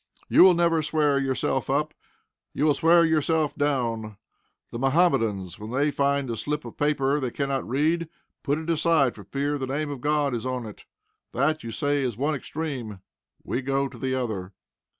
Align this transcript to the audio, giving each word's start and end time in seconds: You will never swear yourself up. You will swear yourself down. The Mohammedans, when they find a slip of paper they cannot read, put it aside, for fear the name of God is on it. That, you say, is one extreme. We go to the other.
You 0.29 0.41
will 0.43 0.55
never 0.55 0.81
swear 0.81 1.19
yourself 1.19 1.69
up. 1.69 1.93
You 2.55 2.65
will 2.65 2.73
swear 2.73 3.05
yourself 3.05 3.55
down. 3.55 4.17
The 4.71 4.79
Mohammedans, 4.79 5.59
when 5.59 5.69
they 5.69 5.91
find 5.91 6.27
a 6.31 6.35
slip 6.35 6.65
of 6.65 6.75
paper 6.75 7.19
they 7.19 7.29
cannot 7.29 7.69
read, 7.69 8.09
put 8.41 8.57
it 8.57 8.67
aside, 8.67 9.13
for 9.13 9.23
fear 9.25 9.59
the 9.59 9.67
name 9.67 9.91
of 9.91 10.01
God 10.01 10.33
is 10.33 10.43
on 10.43 10.65
it. 10.65 10.85
That, 11.33 11.63
you 11.63 11.69
say, 11.71 12.01
is 12.01 12.17
one 12.17 12.33
extreme. 12.33 13.01
We 13.43 13.61
go 13.61 13.87
to 13.87 13.99
the 13.99 14.15
other. 14.15 14.53